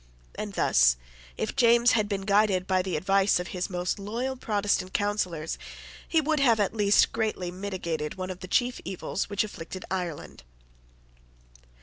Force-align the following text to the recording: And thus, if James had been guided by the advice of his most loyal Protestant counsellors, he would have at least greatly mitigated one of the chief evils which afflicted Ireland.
And 0.33 0.53
thus, 0.53 0.95
if 1.37 1.55
James 1.55 1.91
had 1.91 2.09
been 2.09 2.21
guided 2.21 2.65
by 2.65 2.81
the 2.81 2.95
advice 2.95 3.39
of 3.39 3.49
his 3.49 3.69
most 3.69 3.99
loyal 3.99 4.35
Protestant 4.35 4.93
counsellors, 4.93 5.59
he 6.07 6.19
would 6.19 6.39
have 6.39 6.59
at 6.59 6.73
least 6.73 7.11
greatly 7.11 7.51
mitigated 7.51 8.15
one 8.15 8.31
of 8.31 8.39
the 8.39 8.47
chief 8.47 8.81
evils 8.83 9.29
which 9.29 9.43
afflicted 9.43 9.85
Ireland. 9.91 10.41